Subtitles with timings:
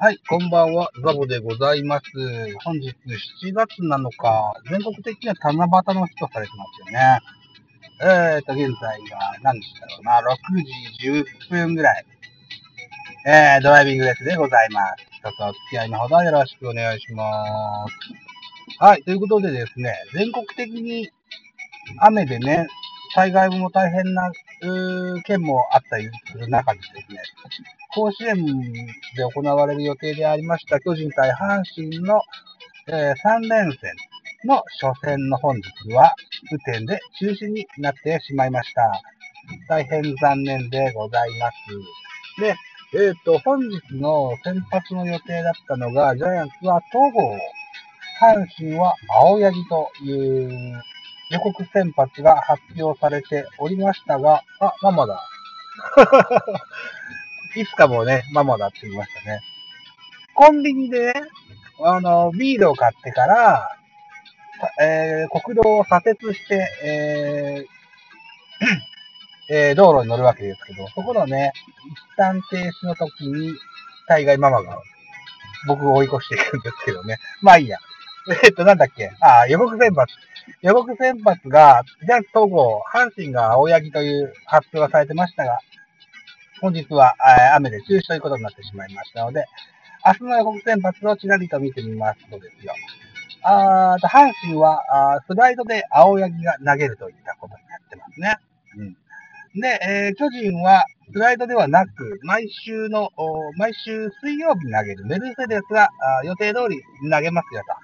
[0.00, 2.04] はい、こんばんは、ザボでございます。
[2.62, 2.94] 本日
[3.42, 5.52] 7月7日、全国的には七
[5.88, 7.20] 夕の日とされてますよね。
[8.00, 10.36] えーと、現在が何時だろうな、6
[11.00, 12.04] 時10分ぐらい。
[13.26, 15.04] えー、ドライビングレースでございます。
[15.20, 17.94] どうぞお付き合いのほどよろしくお願いします。
[18.78, 21.10] はい、ということでですね、全国的に
[21.98, 22.68] 雨でね、
[23.16, 24.30] 災害も大変な
[25.24, 27.18] 県もあったりする中でですね、
[27.94, 28.44] 甲子園
[29.16, 32.20] で行われる予定でありました巨人対阪神の、
[32.86, 33.92] え3連戦
[34.44, 36.14] の初戦の本日は、
[36.50, 39.00] 雨天で中止になってしまいました。
[39.68, 42.40] 大変残念でございます。
[42.40, 42.54] で、
[42.94, 47.38] えっ、と、本日の先発の予定だったのが、ジャイアンツは戸郷、
[48.20, 50.82] 阪神は青柳という
[51.30, 55.22] 予告先発が発表されておりましたが、あ、ママだ。
[57.56, 59.40] いつかもね、ママだって言いましたね。
[60.34, 61.22] コンビニでね、
[61.84, 63.70] あの、ビールを買ってから、
[64.80, 67.66] えー国道を左折して、えー
[69.54, 71.52] えー道路に乗るわけですけど、そこのね、
[71.90, 73.52] 一旦停止の時に、
[74.08, 74.80] 大概ママが
[75.66, 77.18] 僕を追い越していくんですけどね。
[77.42, 77.78] まあいいや。
[78.44, 79.10] えっと、なんだっけ？
[79.20, 80.12] あ、予告先発。
[80.62, 85.58] 予告先発が、ジャイアンツ統合、阪神が青柳という発表がされてましたが、
[86.60, 89.44] 本日はえ雨で中止ということになってしまいましたので、
[90.06, 92.74] 明日の予告先発をちらりと見てみますとですよ。
[93.42, 94.82] あーと阪神は
[95.16, 98.36] あスライドで青柳が投げるといったことになってますね。
[99.54, 103.10] うん、で、えー巨人はスライドではなく、毎週の、
[103.56, 105.84] 毎週水曜日に投げるメルセデスが
[106.20, 107.74] あ予定通り投げますよと。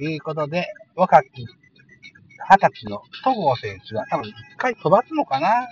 [0.00, 1.46] いうことで、若き
[2.48, 5.68] 二十歳の戸郷選手が多分一回飛ばすのかな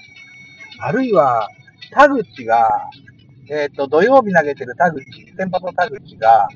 [0.81, 1.49] あるいは、
[1.93, 2.89] 田口が、
[3.51, 5.05] えっ、と、土曜日投げてる田口、
[5.37, 6.49] 先発の田口が、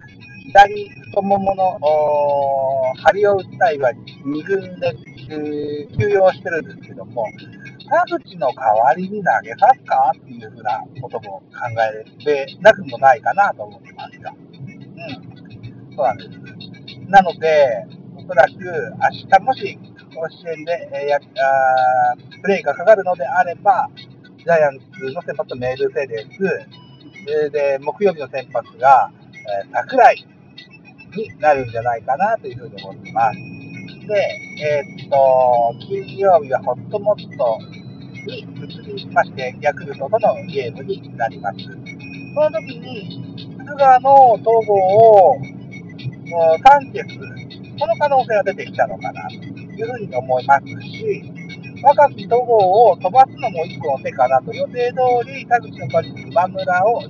[0.47, 4.95] 左太ももの、お張りを打ったいわに2軍で、
[5.31, 7.27] えー休養してるんですけども、
[7.89, 11.45] 田口の代わりに投げさすかっていうふうなことも考
[11.81, 14.35] えてなくもないかなと思ってますよ。
[14.35, 15.97] うん。
[15.97, 16.54] そうなんです。
[17.15, 17.87] なので、
[18.17, 19.79] おそらく明日もし
[20.13, 23.89] 甲子園で、えーやあプレーがかかるのであれば、
[24.37, 26.29] ジャイアンツの先発メールセデス、
[27.45, 29.13] えーで、木曜日の先発が、
[29.63, 30.27] えー桜井
[31.17, 33.39] になるんじゃないかなというふうに思ってます。
[34.09, 34.15] で、
[34.65, 37.59] えーっと、金曜日はホットモット
[38.27, 41.59] に移りまして、ヤクルトとのゲームになります。
[41.63, 44.75] その時に、菅野統合
[45.31, 45.37] を
[46.25, 47.19] 3決、
[47.79, 51.23] この可能性が出てきたのかなというふうに思いますし、
[51.83, 52.57] 若き戸郷
[52.91, 57.03] を飛ばすのも一個の手かなと、予定通り田口の代わりに今村を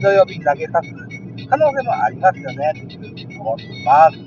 [0.00, 0.90] 土曜日に投げさす
[1.48, 4.18] 可能性もありますよね、というふうに思っています。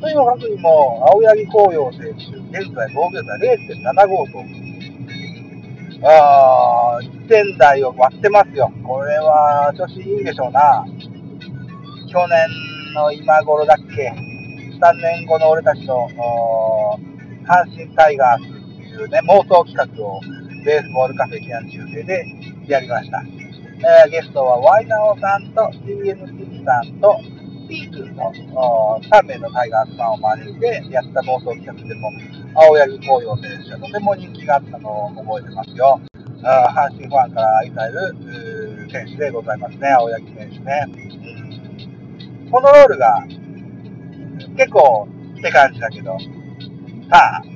[0.00, 4.64] というのにも、青柳紅葉選手、現在防御率は0.75と、
[6.06, 8.70] あー1点台を割ってますよ。
[8.82, 10.84] これは調子いいんでしょうな。
[12.06, 12.46] 去年
[12.94, 14.12] の今頃だっけ、
[14.80, 16.08] 3年後の俺たちの、
[17.44, 20.20] 阪神タイガースっていうね、妄想企画を
[20.64, 22.24] ベースボールカフェ避難中世で
[22.66, 23.22] やりました。
[23.76, 27.20] えーゲストはワイナオさんと CNC さんと
[27.68, 28.32] ピークの
[29.02, 32.10] 3名のタイガースファンを招いてやった妄想企画でも、
[32.54, 36.00] 青柳紅葉選手はとても人気があったのを覚えてますよ。
[36.42, 40.86] 阪神ファンから愛される選手でございますね、青柳選手ね。
[42.54, 43.26] コントロールが
[44.56, 45.08] 結構
[45.40, 46.16] って感じだけど、
[47.10, 47.48] さあ、う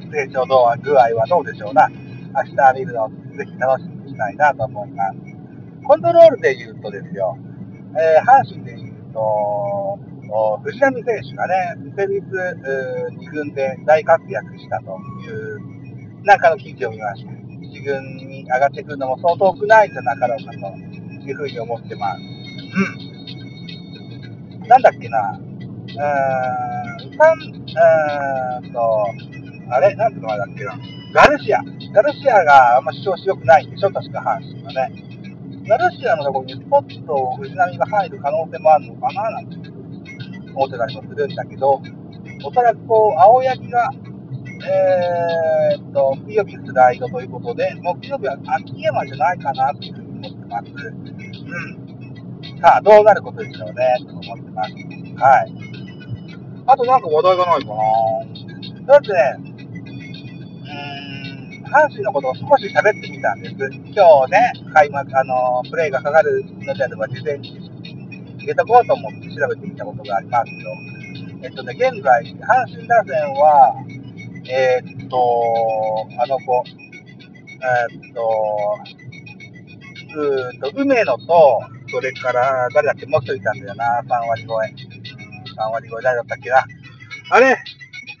[0.00, 1.86] ー成長度合具合はどうでしょうな。
[1.90, 5.18] 明日見るのをぜひ楽しみにしたいなと思います。
[5.84, 7.36] コントロールで言うとですよ、
[7.92, 9.98] えー阪神で言うと、
[10.64, 17.30] 藤浪選手がね、先日、2軍で大活躍したという、なんかの記事を見ました。
[17.30, 22.20] 1軍に上がってくるのもそう遠くないんじゃなかろうかというふうに思ってます。
[23.04, 23.09] うん。
[24.70, 29.04] なんだっけな、うーん、さん、うーんと、
[29.68, 29.96] あれ？
[29.96, 30.78] なんて名前だっけな。
[31.12, 31.60] ガルシア。
[31.92, 34.92] ガルシアがあんま調子良くないんでしょ確か阪神はね。
[35.68, 39.56] ガルシアのところにスポッと藤浪が入る可能性もあるのかななんて
[40.54, 41.82] 思ってたりもするんだけど、
[42.44, 43.90] おそらくこう、青柳が、
[44.70, 50.66] えーっと、水曜日スライドということで、木曜日は秋山じゃないかなというふうに思ってます。
[50.68, 51.89] うん。
[52.60, 54.74] さあ、どうなることでしょうね、と思ってます。
[55.16, 55.52] はい。
[56.66, 57.80] あとなんか話題がないかな
[58.86, 59.36] だってね、
[61.54, 63.54] うーん、阪神のことを少し喋ってみたんです。
[63.56, 67.70] 今日ね、開幕、あの、プレイがかかるのであれば、事前に
[68.36, 70.70] 入れとこうと思って調べてみたことがありますよ。
[71.42, 73.74] えっとね、現在、阪神打線は、
[74.50, 75.16] えー、っと、
[76.18, 76.62] あの子、
[77.62, 78.20] えー、っと、
[80.14, 84.68] うーと、梅野と、それから、誰だっけ、もう一人いたんだよな、3割超え。
[84.68, 86.64] 3割超え誰だったっけな。
[87.30, 87.56] あれ？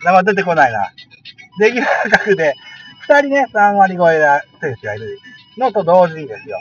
[0.04, 0.90] 名前出てこないな。
[1.60, 2.54] レギュラー格で、
[3.08, 5.18] 2人ね、3割超えな選手がいる
[5.58, 6.58] のと同時にですよ。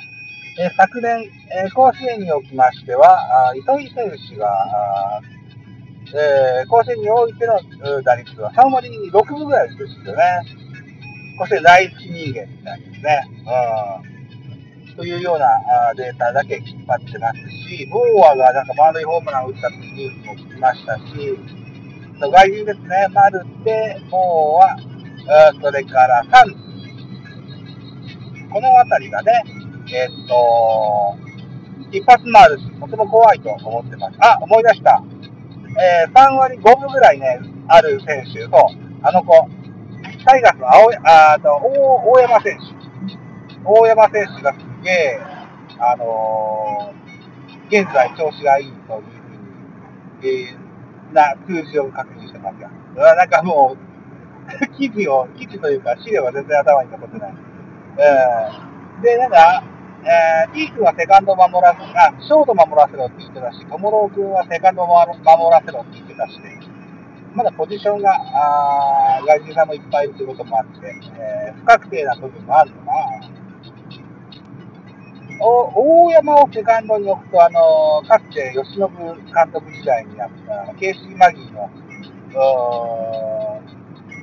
[0.60, 1.24] え、昨年、
[1.66, 5.22] え、甲子園におきましては、あ糸井選手が、
[6.14, 7.54] えー、甲子園においての
[8.02, 10.24] 打率は3割6分ぐらいですよね。
[11.38, 13.28] 甲子園第一人間みたいですね。
[14.04, 14.19] うん。
[15.00, 15.48] というような
[15.96, 17.40] データだけ引っ張ってます
[17.72, 21.04] し、ボーアがなんか満塁ホームランを打ったというニュースも聞きましたし、
[22.20, 24.76] 外人ですね、マルテ、ボーア、
[25.62, 26.52] それからサン
[28.52, 29.42] このあたりがね、
[29.94, 31.16] え、っと、
[31.94, 34.18] 一発もあるし、とても怖いと思ってます。
[34.20, 35.02] あ、思い出した。
[35.80, 38.70] えー、3割5分ぐらいね、ある選手と、
[39.04, 39.48] あの子、
[40.26, 43.19] タイガースの青あと大山選手。
[43.66, 45.20] 大山選手がすげえ、
[45.80, 49.02] あのー、現在調子がいいという
[50.22, 53.16] ふうに、えー、な数字を確認してますが。
[53.16, 53.90] なんかもう、
[54.78, 57.34] 記事を、記事というか資料が全然頭に残ってない。
[57.98, 59.64] えー、で、なんか、
[60.04, 65.06] えー、ー君はセカンド守らせ、あ、ショート守らせろって言ってたし、小室君はセカンド守
[65.52, 66.60] らせろって言ってたしね、
[67.36, 73.39] まだポジションが、あ外人さんもいっぱいいるということもあって、えー、不確定な部分もあるのかな。
[75.42, 81.70] お大山をセカンドに置くと、あのかつて吉信監督時代にあったケーシー・マギーの、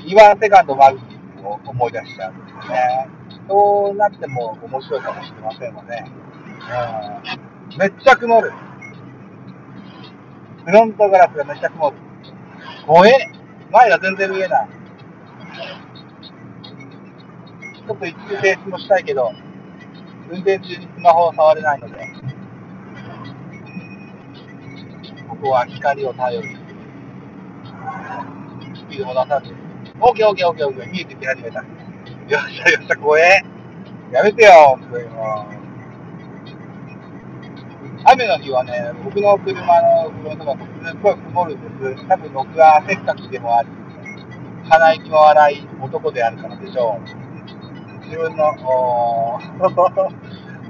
[0.06, 3.08] 2番セカンドマギーを思い出しちゃうんですよね。
[3.48, 6.04] そうなっても面白いかもしれませんので、
[7.72, 8.52] うん、めっちゃ曇る。
[10.64, 11.96] フロントガラスがめっちゃ曇る。
[12.86, 13.12] 怖え
[13.70, 14.68] 前が全然見えない。
[17.86, 19.32] ちょっと一時停止もしたいけど、
[20.30, 21.94] 運転中にスマホを触れないので、
[25.28, 26.56] ここは光を頼りに、
[28.74, 29.54] スピードも出さず、
[30.00, 31.60] オーケーオーケーオーケーオーケー見えてき始めた。
[31.60, 33.44] よっしゃよっしゃ、怖え。
[34.10, 35.56] やめてよ、本当にもう。
[38.08, 40.58] 雨の日はね、僕の車のフロントがす
[40.94, 42.06] っごい曇るんです。
[42.08, 43.68] 多分僕は汗っかきでもあり、
[44.68, 47.15] 鼻息も荒い男であるからでしょう。
[48.06, 48.46] 自分の、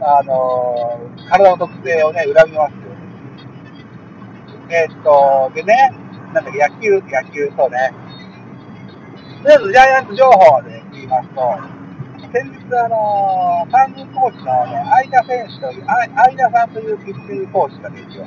[0.01, 2.79] あのー、体の特性をね、恨みますよ。
[4.69, 5.93] えー、っと、でね、
[6.33, 7.93] なんだっけ、野球、野球、そうね。
[9.43, 11.41] とりあえずジャイアンツ情報で言いますと、
[12.33, 18.25] 先日、あのー、担任コーチのね、相田選手という、相田さんというピッチングコーチがですよ、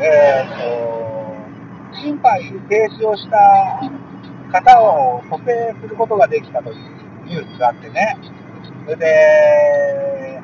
[0.00, 3.80] えー、と、心肺停止をした
[4.50, 6.99] 方を蘇生することができたという
[7.30, 8.18] ニュースがあってね、
[8.84, 10.42] それで、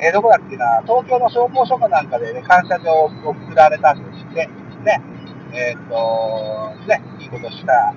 [0.00, 4.46] えー、どこだっけな、東京の消防署かなんかでね、感謝状を送られたんですって、
[4.84, 5.02] ね、
[5.52, 7.92] えっ、と、ね、いいことした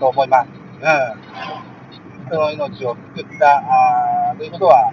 [0.00, 0.48] と思います。
[0.48, 0.54] う
[2.24, 2.26] ん。
[2.26, 3.62] 人の命を救った、
[4.32, 4.92] あということは、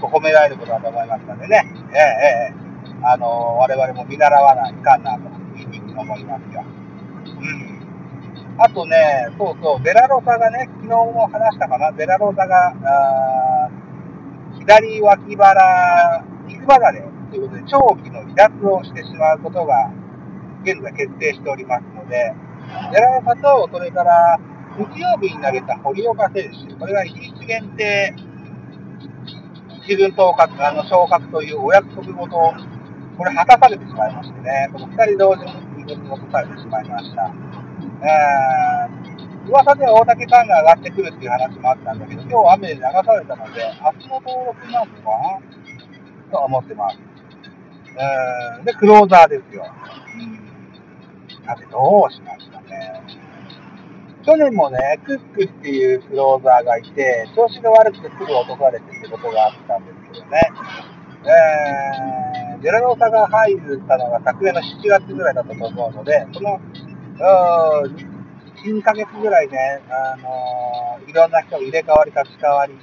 [0.00, 6.64] 褒められることだと思いますのでね、ええええ、あの我々も見習わないかなというふうに思いますよ。
[7.26, 7.89] うん。
[8.62, 13.70] あとね、そうそう、デラロサがね、昨日も話したかな、デラロサが、あ
[14.58, 17.00] 左脇腹、肉離れ
[17.30, 19.90] ということで、長期の離脱をしてしまうことが、
[20.62, 22.34] 現在決定しておりますので、
[22.92, 24.38] デラロサと、それから、
[24.76, 28.14] 日曜日に投げた堀岡選手、これが1日限定、
[29.86, 32.52] 一軍当確、あの昇格というお約束ごと、
[33.16, 37.49] これ果たされてしまいましてね、この2人同時に二軍に落とされてしまいました。
[38.02, 46.98] えー、噂で大竹さんが上がってくるっていう話もあったんだけど、今日雨で流されたので、明日の登録なのかなと思ってます。
[47.98, 49.66] えー、で、クローザーですよ。
[50.14, 51.46] うん。
[51.46, 53.02] さて、どうしますかね。
[54.24, 60.40] 去年もね、クックっていうクローザーがいて、調子が悪くてすぐ落とされてってことがあったんですけどね。
[61.22, 66.60] えー、デラロサが入ったのが昨年の7月ぐらいだったと思うので、その、
[67.20, 67.84] 1、
[68.64, 72.74] 2ヶ月ぐらいね、あのー、いろんな人入れ替わり立ち替わり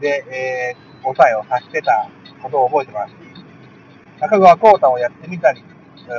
[0.00, 2.08] で、えー、抑えをさしてた
[2.42, 3.14] ことを覚えてます。
[4.20, 5.64] 中川幸太をやってみたり、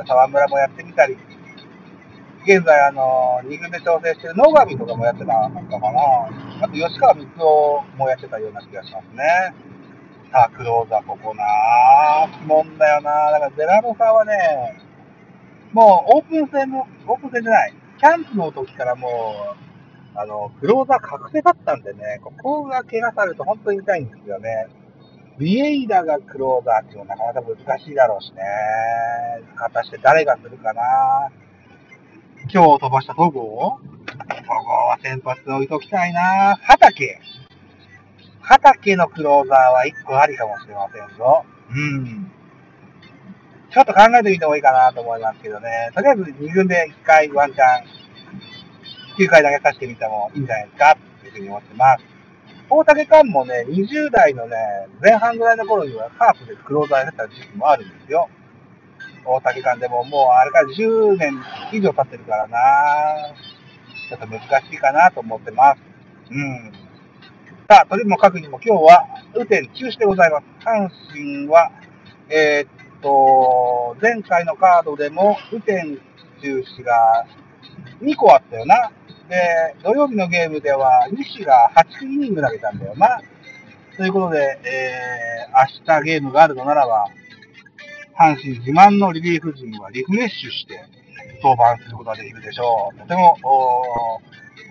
[0.06, 1.16] 沢村もやってみたり、
[2.44, 6.66] 現在、あの、2軍で調整してる野上とかもやってたのかな。
[6.66, 9.54] あと、吉川光夫もやってたような気がしますね。
[10.32, 12.38] さあ、クローザーここなぁ。
[12.38, 14.81] 鬼門だよなだから、ゼラロさんはね、
[15.72, 24.66] もう、オープン戦の、オープン戦じゃない、キャンプの時からもう、あの、クローザー確定だったんでね、ここが怪我されると本当に痛いんですよね。
[25.38, 28.42] ビエイラがクローザーっていうのはなかなか難しいだろうしね。
[29.56, 30.82] 果たして誰がするかな
[32.52, 37.20] 今日飛ばした戸郷戸郷は先発に置いときたいな畑
[38.40, 41.44] 畑のクローザーは1個ありかもしれませんぞ。
[41.70, 42.21] うん。
[43.72, 45.90] ちょっと考えてみてもいいかなと思いますけどね。
[45.94, 47.84] とりあえず2軍で1回ワンチャン、
[49.16, 52.04] 9回投げさせてみてもいいんじゃないですかっていうふうに思ってます。
[52.68, 54.56] 大竹勘もね、20代のね、
[55.00, 58.28] 前半ぐらいの頃にはカープでクローザーやった時期もあるんですよ。
[59.24, 61.32] 大竹館でももうあれから10年
[61.72, 62.58] 以上経ってるからな
[64.08, 65.80] ちょっと難しいかなと思ってます。
[66.30, 66.72] うん。
[67.70, 70.44] さあ、とりもかくにも今日は雨天中止でございます。
[70.60, 71.70] 阪神は、
[72.28, 75.98] えー、っと、前回のカードでも雨天
[76.40, 77.26] 中止が
[78.00, 78.90] 2個あったよな。
[79.28, 83.20] で、土曜日のゲームでは西が8イニング投げたんだよな。
[83.96, 87.06] ということで、えー、明日ゲームがあるのならば、
[88.18, 90.84] 阪神自慢のリリーフ陣はリフレッシュして
[91.42, 92.98] 登板することができるでしょう。
[92.98, 94.20] とても、こ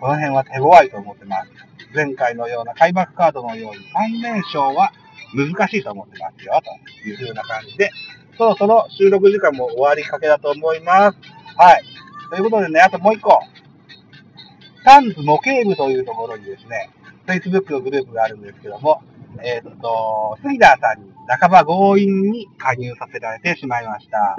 [0.08, 1.50] の辺は手強いと思ってます。
[1.94, 3.78] 前回のような開幕カードのように
[4.20, 4.92] 3連勝は
[5.34, 6.62] 難しいと思ってますよ、
[7.04, 7.90] という風な感じで、
[8.38, 11.18] そろそろ収録時間も終わりかけだと思います。
[11.58, 11.84] はい。
[12.30, 13.40] ということでね、あともう一個。
[14.84, 16.90] タンズ模型部というところにですね、
[17.28, 19.04] Facebook のグループがあるんですけども、
[19.44, 24.38] えっ、と、スイダーさんに半ば強引に加入させられてしまいました。